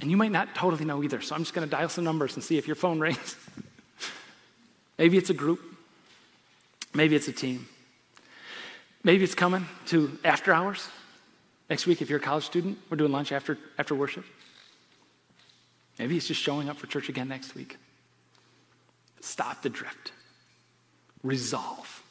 [0.00, 2.34] And you might not totally know either, so I'm just going to dial some numbers
[2.34, 3.36] and see if your phone rings.
[4.98, 5.60] Maybe it's a group.
[6.94, 7.68] Maybe it's a team.
[9.04, 10.88] Maybe it's coming to after hours.
[11.68, 14.24] Next week, if you're a college student, we're doing lunch after, after worship.
[15.98, 17.76] Maybe it's just showing up for church again next week.
[19.20, 20.12] stop the drift,
[21.22, 22.02] resolve,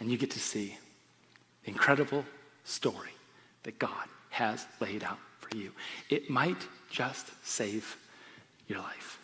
[0.00, 0.76] and you get to see
[1.64, 2.24] the incredible
[2.64, 3.14] story
[3.62, 5.72] that God has laid out for you.
[6.10, 7.96] It might just save
[8.68, 9.18] your life.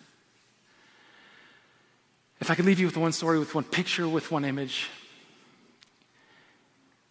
[2.43, 4.91] If I could leave you with one story, with one picture, with one image,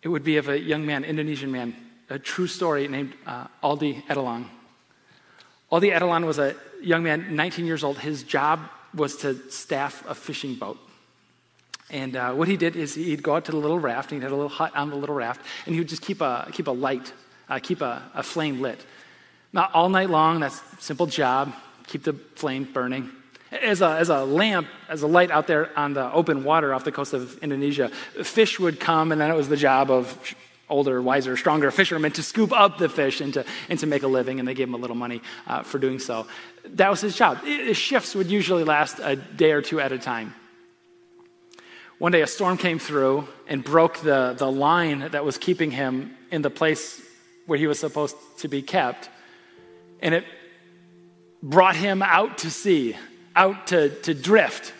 [0.03, 1.73] it would be of a young man, Indonesian man,
[2.09, 4.49] a true story named uh, Aldi Adilang.
[5.71, 7.97] Aldi Adilang was a young man, 19 years old.
[7.97, 8.59] His job
[8.93, 10.77] was to staff a fishing boat.
[11.89, 14.23] And uh, what he did is he'd go out to the little raft, and he
[14.23, 16.67] had a little hut on the little raft, and he would just keep a, keep
[16.67, 17.13] a light,
[17.47, 18.85] uh, keep a, a flame lit.
[19.53, 21.53] Not all night long, that's simple job,
[21.87, 23.11] keep the flame burning.
[23.51, 26.85] As a, as a lamp, as a light out there on the open water off
[26.85, 27.89] the coast of Indonesia,
[28.23, 30.35] fish would come, and then it was the job of
[30.69, 34.07] older, wiser, stronger fishermen to scoop up the fish and to, and to make a
[34.07, 36.25] living, and they gave him a little money uh, for doing so.
[36.65, 37.43] That was his job.
[37.43, 40.33] His shifts would usually last a day or two at a time.
[41.97, 46.15] One day, a storm came through and broke the, the line that was keeping him
[46.31, 47.01] in the place
[47.45, 49.09] where he was supposed to be kept,
[50.01, 50.25] and it
[51.43, 52.95] brought him out to sea
[53.35, 54.73] out to, to drift.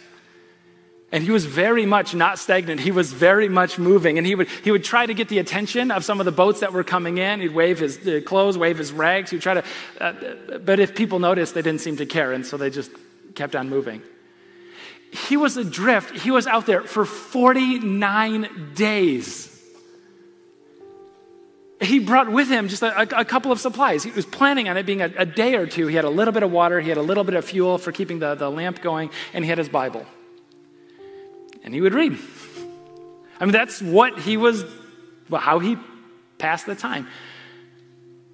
[1.11, 2.79] And he was very much not stagnant.
[2.79, 4.17] He was very much moving.
[4.17, 6.61] And he would, he would try to get the attention of some of the boats
[6.61, 7.41] that were coming in.
[7.41, 9.29] He'd wave his uh, clothes, wave his rags.
[9.29, 9.63] He'd try to,
[9.99, 10.13] uh,
[10.59, 12.31] but if people noticed, they didn't seem to care.
[12.31, 12.91] And so they just
[13.35, 14.01] kept on moving.
[15.11, 16.15] He was adrift.
[16.15, 19.50] He was out there for 49 days
[21.81, 24.03] he brought with him just a, a, couple of supplies.
[24.03, 25.87] He was planning on it being a, a, day or two.
[25.87, 27.91] He had a little bit of water, he had a little bit of fuel for
[27.91, 30.05] keeping the, the lamp going, and he had his Bible.
[31.63, 32.17] And he would read.
[33.39, 34.63] I mean, that's what he was,
[35.29, 35.75] well, how he
[36.37, 37.07] passed the time.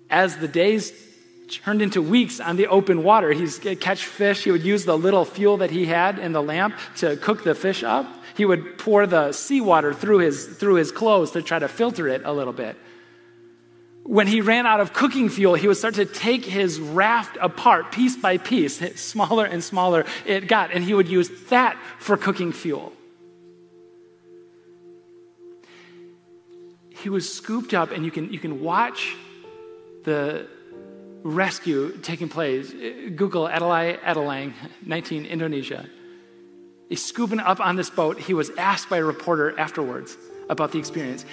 [0.10, 0.92] As the days
[1.50, 4.44] turned into weeks on the open water, he'd catch fish.
[4.44, 7.56] He would use the little fuel that he had in the lamp to cook the
[7.56, 8.06] fish up.
[8.36, 12.24] He would pour the seawater through his, through his clothes to try to filter it
[12.26, 12.76] a little bit
[14.08, 17.92] when he ran out of cooking fuel, he would start to take his raft apart
[17.92, 18.80] piece by piece.
[19.00, 22.94] Smaller and smaller it got, and he would use that for cooking fuel.
[26.90, 29.16] He was scooped up, and you can, you can watch
[30.04, 30.48] the
[31.24, 32.72] rescue taking place.
[32.72, 34.54] Google Aldi Adilang,
[34.86, 35.86] 19, Indonesia.
[36.88, 38.18] He's scooping up on this boat.
[38.18, 40.18] He was asked by a reporter afterwards
[40.50, 41.26] about the experience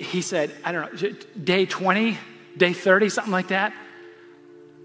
[0.00, 2.18] he said, I don't know, day 20,
[2.56, 3.74] day 30, something like that.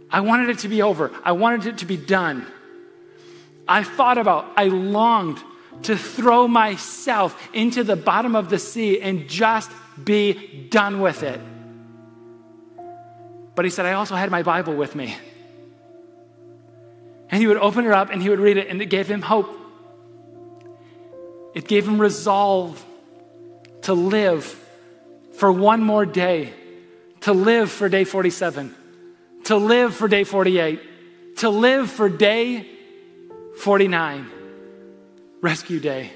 [0.10, 1.12] I wanted it to be over.
[1.24, 2.46] I wanted it to be done.
[3.68, 5.40] I thought about, I longed
[5.84, 11.42] to throw myself into the bottom of the sea and just be done with it.
[13.56, 15.16] But he said, I also had my Bible with me.
[17.30, 19.22] And he would open it up and he would read it, and it gave him
[19.22, 19.50] hope.
[21.54, 22.86] It gave him resolve
[23.84, 24.62] to live
[25.38, 26.54] for one more day,
[27.22, 28.76] to live for day 47,
[29.46, 32.68] to live for day 48, to live for day
[33.60, 34.30] 49,
[35.42, 36.12] rescue day.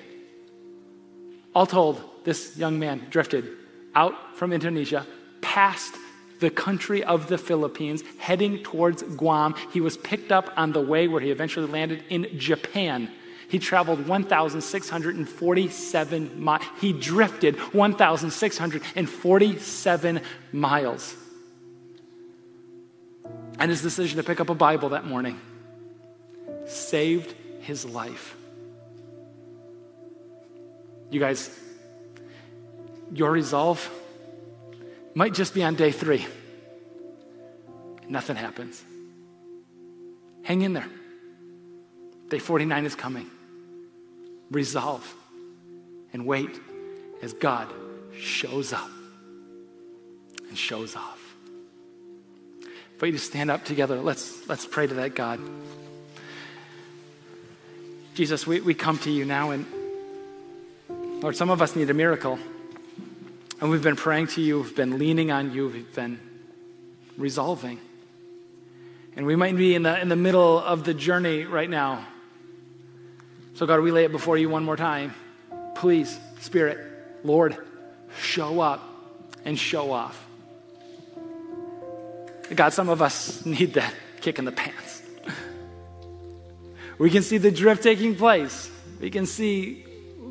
[1.53, 3.49] All told, this young man drifted
[3.95, 5.05] out from Indonesia,
[5.41, 5.95] past
[6.39, 9.55] the country of the Philippines, heading towards Guam.
[9.73, 13.11] He was picked up on the way where he eventually landed in Japan.
[13.49, 16.63] He traveled 1,647 miles.
[16.79, 20.21] He drifted 1,647
[20.53, 21.15] miles.
[23.57, 25.41] And his decision to pick up a Bible that morning
[26.67, 28.35] saved his life.
[31.09, 31.49] You guys,
[33.11, 33.89] your resolve
[35.15, 36.27] might just be on day three.
[38.07, 38.83] Nothing happens.
[40.43, 40.85] Hang in there.
[42.29, 43.31] Day 49 is coming
[44.51, 45.15] resolve
[46.13, 46.59] and wait
[47.21, 47.67] as God
[48.17, 48.89] shows up
[50.47, 51.19] and shows off.
[52.97, 55.39] For you to stand up together, let's, let's pray to that God.
[58.13, 59.65] Jesus, we, we come to you now, and
[61.21, 62.37] Lord, some of us need a miracle.
[63.61, 66.19] And we've been praying to you, we've been leaning on you, we've been
[67.17, 67.79] resolving.
[69.15, 72.05] And we might be in the, in the middle of the journey right now.
[73.59, 75.13] So, God, we lay it before you one more time.
[75.75, 76.79] Please, Spirit,
[77.25, 77.57] Lord,
[78.21, 78.81] show up
[79.43, 80.25] and show off.
[82.55, 85.01] God, some of us need that kick in the pants.
[86.97, 88.71] We can see the drift taking place.
[89.01, 89.85] We can see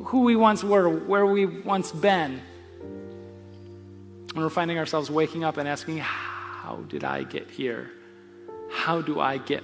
[0.05, 2.41] who we once were, where we once been.
[4.33, 7.91] And we're finding ourselves waking up and asking, How did I get here?
[8.71, 9.63] How do I get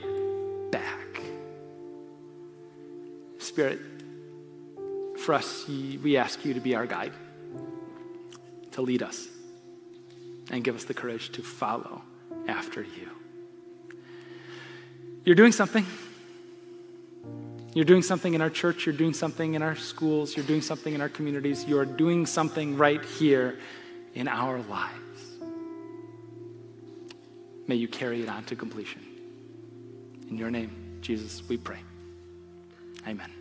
[3.56, 3.80] Spirit,
[5.18, 7.14] for us, we ask you to be our guide,
[8.74, 9.30] to lead us,
[10.52, 12.02] and give us the courage to follow
[12.50, 13.10] after you.
[15.24, 15.86] You're doing something.
[17.74, 20.94] You're doing something in our church, you're doing something in our schools, you're doing something
[20.94, 23.58] in our communities, you're doing something right here
[24.16, 25.40] in our lives.
[27.68, 29.02] May you carry it on to completion.
[30.30, 31.80] In your name, Jesus, we pray.
[33.08, 33.32] Amen.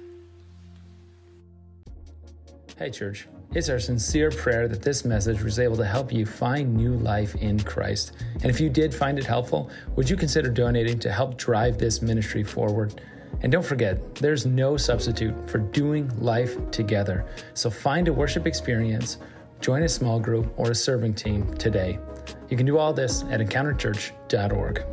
[2.77, 3.29] Hey, church.
[3.53, 7.37] It's our sincere prayer that this message was able to help you find new life
[7.37, 8.14] in Christ.
[8.33, 12.03] And if you did find it helpful, would you consider donating to help drive this
[12.03, 13.01] ministry forward?
[13.43, 17.25] And don't forget, there's no substitute for doing life together.
[17.55, 19.18] So find a worship experience,
[19.61, 22.01] join a small group or a serving team today.
[22.49, 24.85] You can do all this at encounterchurch.org.